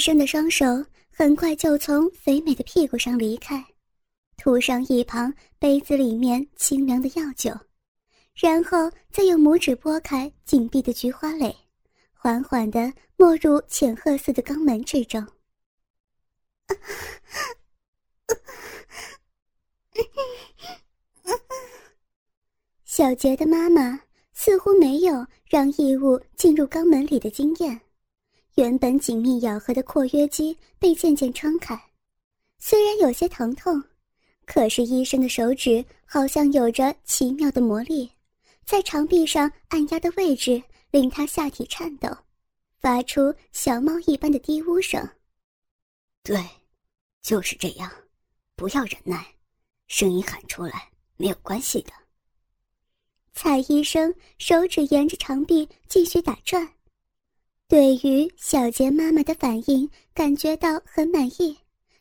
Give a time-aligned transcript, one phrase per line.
[0.00, 0.64] 伸的双手
[1.10, 3.62] 很快就从肥美的屁股上离开，
[4.38, 7.52] 涂上一旁杯子里面清凉的药酒，
[8.34, 11.54] 然后再用拇指拨开紧闭的菊花蕾，
[12.14, 15.24] 缓缓地没入浅褐色的肛门之中。
[22.84, 24.00] 小杰的妈妈
[24.32, 27.80] 似乎没有让异物进入肛门里的经验。
[28.56, 31.80] 原本紧密咬合的括约肌被渐渐撑开，
[32.58, 33.82] 虽然有些疼痛，
[34.44, 38.10] 可是医生的手指好像有着奇妙的魔力，
[38.64, 42.08] 在肠壁上按压的位置令他下体颤抖，
[42.80, 45.08] 发出小猫一般的低呜声。
[46.22, 46.44] 对，
[47.22, 47.90] 就是这样，
[48.56, 49.24] 不要忍耐，
[49.86, 51.92] 声音喊出来没有关系的。
[53.32, 56.68] 蔡医生手指沿着肠壁继续打转。
[57.70, 61.56] 对于小杰妈妈的反应感觉到很满意，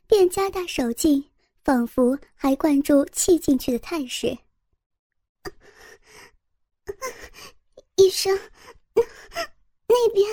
[0.07, 1.23] 便加大手劲，
[1.63, 4.35] 仿佛还灌注气进去的态势。
[7.97, 8.35] 医生，
[8.95, 10.25] 那边。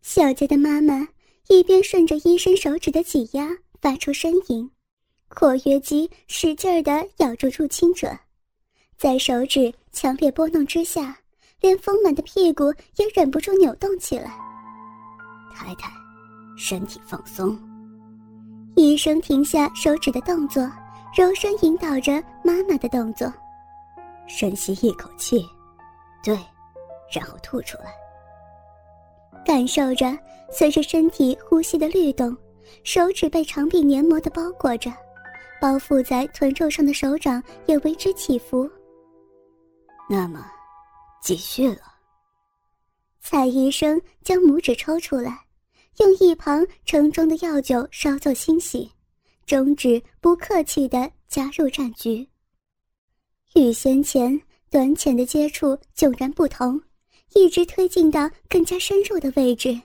[0.00, 1.08] 小杰的妈妈
[1.48, 3.50] 一边顺着医生手指的挤压
[3.82, 4.70] 发出呻吟，
[5.28, 8.18] 括约肌使劲儿的咬住入侵者。
[8.96, 11.16] 在手指强烈拨弄之下，
[11.60, 14.32] 连丰满的屁股也忍不住扭动起来。
[15.54, 15.92] 太太，
[16.56, 17.56] 身体放松。
[18.74, 20.62] 医生停下手指的动作，
[21.14, 23.32] 柔声引导着妈妈的动作。
[24.26, 25.46] 深吸一口气，
[26.24, 26.34] 对，
[27.12, 27.92] 然后吐出来。
[29.44, 30.16] 感受着
[30.50, 32.34] 随着身体呼吸的律动，
[32.82, 34.90] 手指被长臂黏膜的包裹着，
[35.60, 38.70] 包覆在臀肉上的手掌也为之起伏。
[40.14, 40.44] 那么，
[41.22, 41.80] 继续了。
[43.18, 45.46] 蔡医生将拇指抽出来，
[46.00, 48.92] 用一旁盛装的药酒稍作清洗，
[49.46, 52.28] 中指不客气地加入战局。
[53.54, 54.38] 与先前
[54.68, 56.78] 短浅的接触迥然不同，
[57.32, 59.80] 一直推进到更加深入的位置。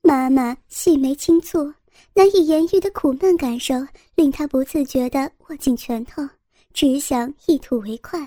[0.00, 1.74] 妈妈细眉轻蹙，
[2.14, 3.74] 难以言喻的苦闷感受
[4.14, 6.26] 令他不自觉地握紧拳头，
[6.72, 8.26] 只想一吐为快。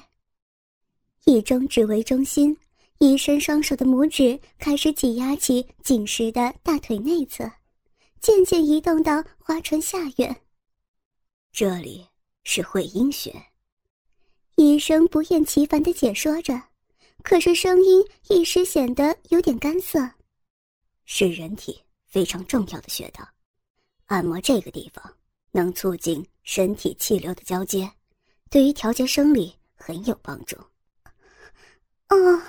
[1.26, 2.58] 以中指为中心，
[2.98, 7.50] 医生双手的拇指开始挤压起紧实的大腿内侧，
[8.20, 10.36] 渐渐移动到花唇下缘。
[11.52, 12.08] 这里
[12.44, 13.34] 是会阴穴。
[14.56, 16.60] 医生不厌其烦地解说着，
[17.24, 20.00] 可是声音一时显得有点干涩。
[21.06, 23.28] 是人体非常重要的穴道，
[24.06, 25.14] 按摩这个地方
[25.52, 27.92] 能促进身体气流的交接，
[28.50, 30.58] 对于调节生理很有帮助。
[32.12, 32.42] 哦，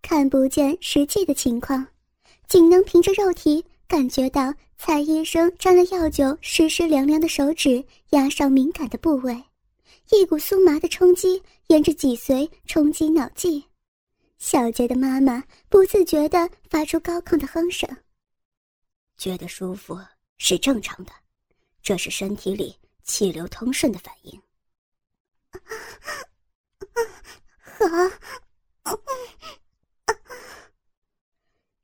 [0.00, 1.86] 看不见实际的情况，
[2.48, 9.44] 仅能凭着肉体感觉到蔡医生沾了药酒湿湿凉凉的手指压上敏感的部位，
[10.10, 13.62] 一股酥麻的冲击沿着脊髓冲击脑际。
[14.38, 17.86] 小杰的妈妈不自觉地发出高亢的哼声。
[19.18, 20.00] 觉得舒服
[20.38, 21.12] 是正常的，
[21.82, 24.40] 这是身体里气流通顺的反应。
[27.86, 28.10] 啊，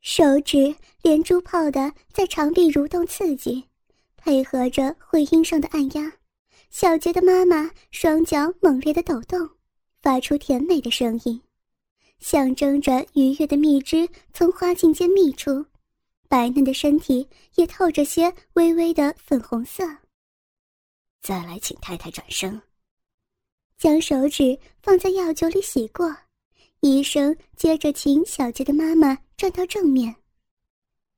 [0.00, 3.64] 手指连珠炮的在肠壁蠕动刺激，
[4.16, 6.12] 配合着会阴上的按压，
[6.70, 9.48] 小杰的妈妈双脚猛烈的抖动，
[10.00, 11.42] 发出甜美的声音，
[12.18, 15.64] 象征着愉悦的蜜汁从花茎间泌出，
[16.28, 19.84] 白嫩的身体也透着些微微的粉红色。
[21.20, 22.60] 再来，请太太转身。
[23.78, 26.14] 将手指放在药酒里洗过，
[26.80, 30.14] 医生接着请小杰的妈妈转到正面。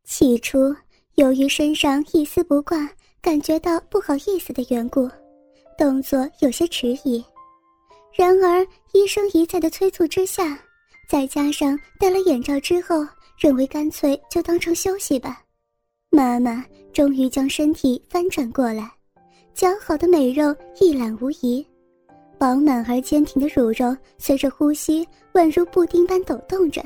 [0.04, 0.74] 起初
[1.14, 5.08] 由于身上一丝不挂，感觉到不好意思的缘故，
[5.76, 7.24] 动作有些迟疑。
[8.12, 10.58] 然而医生一再的催促之下，
[11.08, 13.06] 再加上戴了眼罩之后，
[13.38, 15.44] 认为干脆就当成休息吧。
[16.10, 18.90] 妈妈终于将身体翻转过来，
[19.54, 21.64] 姣好的美肉一览无遗。
[22.38, 26.82] 饱满而坚挺的乳肉随着呼吸宛如布丁般抖动着。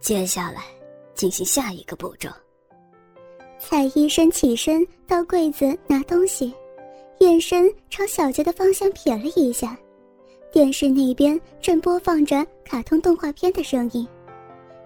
[0.00, 0.62] 接下来，
[1.14, 2.28] 进行下一个步骤。
[3.58, 6.54] 蔡医生起身到柜子拿东西，
[7.18, 9.76] 眼神朝小杰的方向瞥了一下。
[10.52, 14.06] 电视那边正播放着卡通动画片的声音，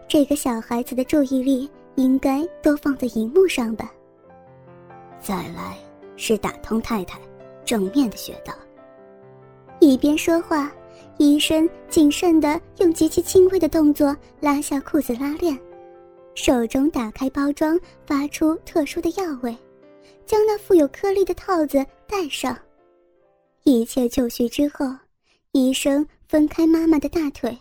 [0.09, 3.93] 这个小孩子的注意力应该都放在荧幕上吧。
[5.21, 5.77] 再来
[6.17, 7.21] 是打通太太
[7.67, 8.55] 正面的穴道。
[9.81, 10.73] 一边说话，
[11.19, 15.59] 医生谨慎地用极其轻微的动作拉下裤子拉链，
[16.35, 19.57] 手中打开包装，发出特殊的药味，
[20.27, 22.57] 将那富有颗粒的套子戴上。
[23.65, 24.87] 一切就绪之后，
[25.53, 27.57] 医生分开妈妈的大腿，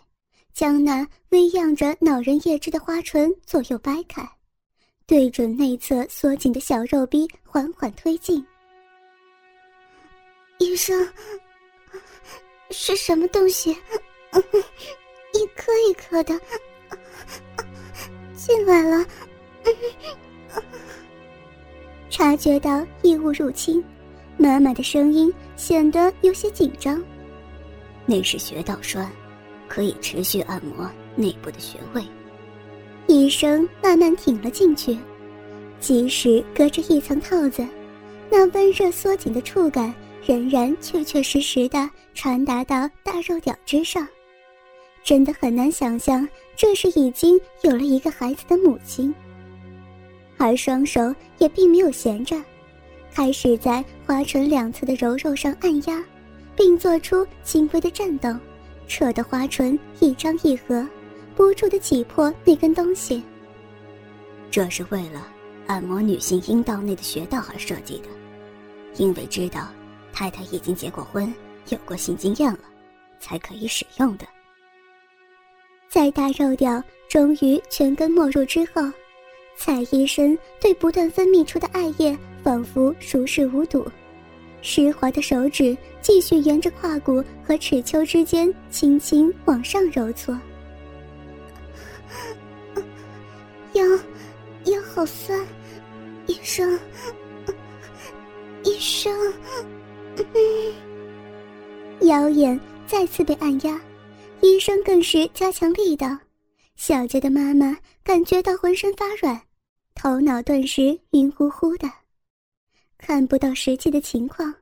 [0.54, 4.28] 将那微漾着恼人液汁的花唇左右掰开，
[5.06, 8.44] 对准内侧缩紧的小肉逼缓缓推进。
[10.60, 11.08] 医生，
[12.70, 13.72] 是什么东西？
[15.34, 16.40] 一颗一颗的
[18.36, 19.06] 进来了。
[22.10, 23.84] 察觉到异物入侵，
[24.38, 27.04] 妈妈的声音显得有些紧张。
[28.06, 29.12] 那是穴道栓，
[29.68, 32.04] 可以持续按摩内部的穴位。
[33.08, 34.98] 医生慢慢挺了进去，
[35.80, 37.66] 即使隔着一层套子，
[38.30, 39.94] 那温热缩紧的触感。
[40.28, 44.06] 仍然确确实实的传达到大肉屌之上，
[45.02, 49.16] 真的很难想象这是已经有了一个孩子的母亲。
[50.36, 52.36] 而双手也并没有闲着，
[53.14, 56.04] 开始在花唇两侧的柔肉上按压，
[56.58, 58.38] 并做出轻微的震动，
[58.86, 60.86] 扯得花唇一张一合，
[61.38, 63.24] 不住的挤破那根东西。
[64.52, 65.26] 这是为了
[65.68, 68.10] 按摩女性阴道内的穴道而设计的，
[68.98, 69.70] 因为知道。
[70.18, 71.32] 太太已经结过婚，
[71.70, 72.60] 有过性经验了，
[73.20, 74.26] 才可以使用的。
[75.88, 78.82] 在大肉屌终于全根没入之后，
[79.56, 83.86] 蔡医生对不断分泌出的艾叶仿佛熟视无睹，
[84.64, 90.36] 湿滑的手指继续沿着胯骨和齿丘之间轻轻往上揉搓。
[93.74, 93.86] 腰，
[94.66, 95.46] 腰好酸，
[96.26, 96.80] 医生，
[98.64, 99.16] 医生。
[102.02, 103.80] 腰眼再次被按压，
[104.42, 106.18] 医生更是加强力道。
[106.76, 109.42] 小杰的妈妈感觉到浑身发软，
[109.96, 111.92] 头脑顿时晕乎乎的，
[112.98, 114.54] 看不到实际的情况。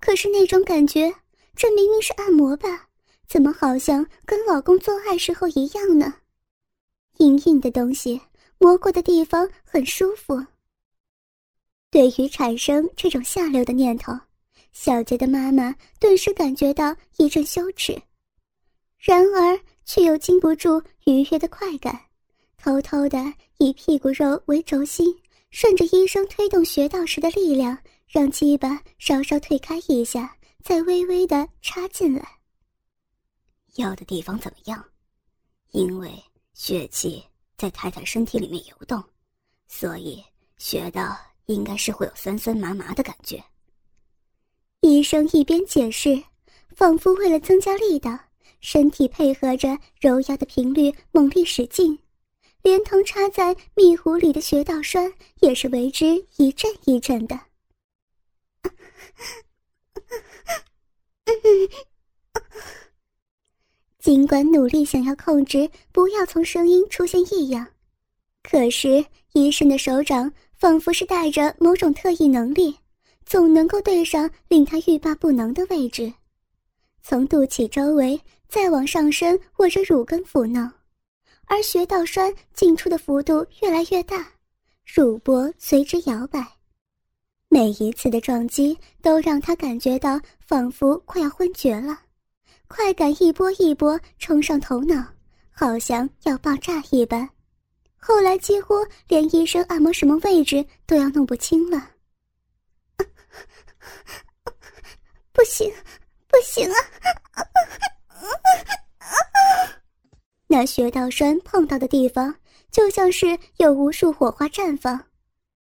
[0.00, 1.14] 可是那种感觉，
[1.54, 2.88] 这明明是按摩吧？
[3.28, 6.14] 怎么好像跟老公做爱时候一样呢？
[7.18, 8.20] 硬硬的东西，
[8.58, 10.44] 摸过的地方很舒服。
[11.90, 14.12] 对于产生这种下流的念头。
[14.72, 18.00] 小杰的妈妈顿时感觉到一阵羞耻，
[18.98, 21.98] 然而却又禁不住愉悦的快感，
[22.56, 23.18] 偷偷的
[23.58, 25.14] 以屁股肉为轴心，
[25.50, 27.76] 顺着医生推动穴道时的力量，
[28.06, 32.26] 让鸡巴稍稍退开一下，再微微的插进来。
[33.76, 34.84] 要的地方怎么样？
[35.72, 36.12] 因为
[36.54, 37.24] 血气
[37.56, 39.02] 在太太身体里面游动，
[39.66, 40.22] 所以
[40.58, 41.16] 穴道
[41.46, 43.42] 应该是会有酸酸麻麻的感觉。
[44.82, 46.22] 医生一边解释，
[46.74, 48.18] 仿佛为了增加力道，
[48.60, 51.98] 身体配合着揉压的频率猛力使劲，
[52.62, 57.38] 连同插在蜜壶里的穴道栓也是为之一阵一阵的。
[63.98, 67.66] 尽管努力想要控制，不要从声音出现异样，
[68.42, 69.04] 可是
[69.34, 72.79] 医生的手掌仿佛是带着某种特异能力。
[73.30, 76.12] 总能够对上令他欲罢不能的位置，
[77.00, 80.68] 从肚脐周围再往上升，握着乳根抚弄，
[81.46, 84.32] 而穴道栓进出的幅度越来越大，
[84.84, 86.44] 乳波随之摇摆，
[87.48, 92.00] 每一次的撞击都让他感觉到仿佛快要昏厥了，
[92.66, 95.06] 快感一波一波冲上头脑，
[95.52, 97.30] 好像要爆炸一般，
[97.96, 98.74] 后来几乎
[99.06, 101.90] 连医生按摩什么位置都要弄不清了。
[105.32, 105.72] 不行，
[106.28, 106.76] 不行啊！
[110.48, 112.34] 那穴道栓碰到的地方，
[112.70, 115.00] 就像是有无数火花绽放，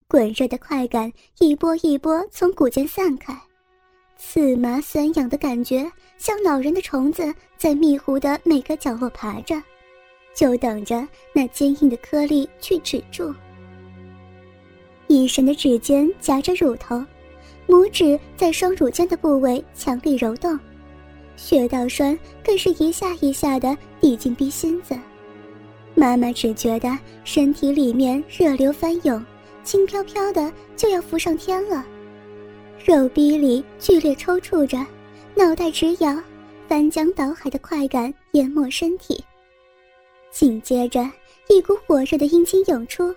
[0.07, 3.39] 滚热的快感一波一波从骨间散开，
[4.17, 9.61] 刺麻酸痒的感觉像恼人的虫子在蜜壶的每个角落爬着，
[10.35, 13.33] 就等着那坚硬的颗粒去止住。
[15.07, 17.03] 医生的指尖夹着乳头。
[17.69, 20.59] 拇指在双乳间的部位强力揉动，
[21.35, 24.97] 穴道栓更是一下一下的抵进逼心子。
[25.93, 29.23] 妈妈只觉得身体里面热流翻涌，
[29.63, 31.85] 轻飘飘的就要浮上天了，
[32.83, 34.83] 肉逼里剧烈抽搐着，
[35.35, 36.19] 脑袋直摇，
[36.67, 39.23] 翻江倒海的快感淹没身体。
[40.31, 41.07] 紧接着，
[41.49, 43.13] 一股火热的阴茎涌出，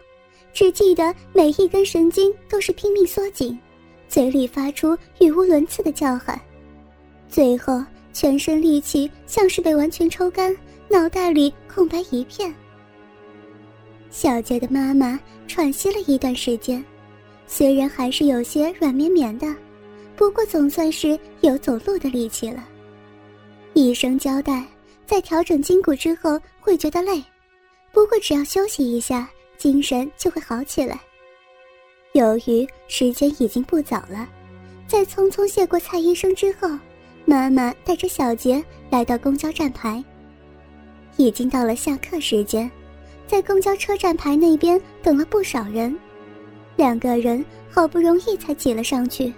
[0.52, 3.59] 只记得每一根神经都是拼命缩紧。
[4.12, 6.38] 嘴里发出语无伦次的叫喊，
[7.31, 10.54] 最后全身力气像是被完全抽干，
[10.87, 12.54] 脑袋里空白一片。
[14.11, 16.85] 小杰的妈妈喘息了一段时间，
[17.47, 19.47] 虽然还是有些软绵绵的，
[20.14, 22.62] 不过总算是有走路的力气了。
[23.73, 24.62] 医生交代，
[25.07, 27.25] 在调整筋骨之后会觉得累，
[27.92, 29.26] 不过只要休息一下，
[29.57, 31.00] 精神就会好起来。
[32.12, 34.28] 由于时间已经不早了，
[34.87, 36.69] 在匆匆谢过蔡医生之后，
[37.25, 40.02] 妈妈带着小杰来到公交站牌。
[41.16, 42.71] 已经到了下课时间，
[43.26, 45.97] 在公交车站牌那边等了不少人，
[46.76, 49.33] 两个人好不容易才挤了上去，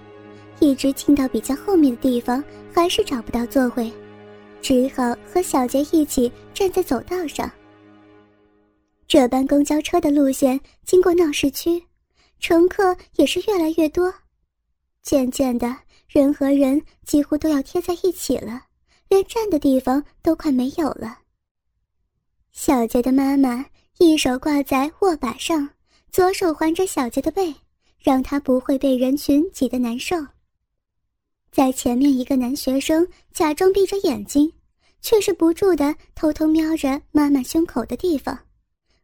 [0.59, 3.91] 一直进到比较后面的地方，还是找不到座位。
[4.61, 7.49] 只好和小杰一起站在走道上。
[9.07, 11.83] 这班公交车的路线经过闹市区，
[12.47, 14.13] 乘客也是越来越多，
[15.03, 15.75] 渐渐的
[16.07, 18.65] 人和人几乎都要贴在一起了，
[19.09, 21.21] 连站的地方都快没有了。
[22.53, 23.65] 小杰的妈妈
[23.97, 25.71] 一手挂在握把上，
[26.13, 27.55] 左手环着小杰的背，
[27.99, 30.15] 让他不会被人群挤得难受。
[31.51, 34.53] 在前面一个男学生假装闭着眼睛，
[35.01, 38.39] 却是不住的偷偷瞄着妈妈胸口的地方，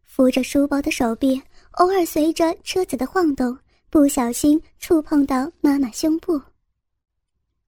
[0.05, 1.41] 扶着书包的手臂
[1.73, 3.57] 偶尔随着车子的晃动，
[3.89, 6.41] 不小心触碰到妈妈胸部。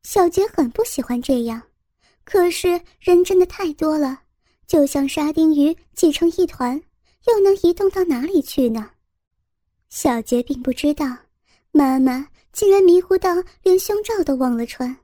[0.02, 1.62] 小杰很不喜欢这样，
[2.24, 4.20] 可是人真的太多了，
[4.66, 6.80] 就像沙丁鱼挤成一团，
[7.26, 8.90] 又能移动到哪里去呢？
[9.88, 11.06] 小杰并不知道，
[11.70, 12.28] 妈妈。
[12.52, 13.30] 竟然迷糊到
[13.62, 14.94] 连胸罩都忘了穿，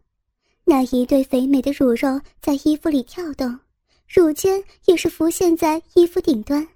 [0.64, 3.58] 那一对肥美的乳肉在衣服里跳动，
[4.06, 6.68] 乳尖也是浮现在衣服顶端，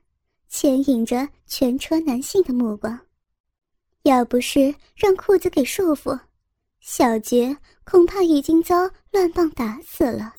[0.52, 3.00] 牵引着全车男性的目光。
[4.02, 6.20] 要不是让裤子给束缚，
[6.80, 8.76] 小杰恐怕已经遭
[9.10, 10.34] 乱棒打死了。